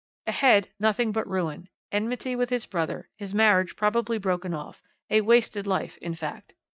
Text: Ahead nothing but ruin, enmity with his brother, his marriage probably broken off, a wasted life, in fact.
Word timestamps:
Ahead 0.25 0.69
nothing 0.79 1.11
but 1.11 1.27
ruin, 1.29 1.69
enmity 1.91 2.35
with 2.35 2.49
his 2.49 2.65
brother, 2.65 3.07
his 3.17 3.35
marriage 3.35 3.75
probably 3.75 4.17
broken 4.17 4.51
off, 4.51 4.81
a 5.11 5.21
wasted 5.21 5.67
life, 5.67 5.99
in 5.99 6.15
fact. 6.15 6.53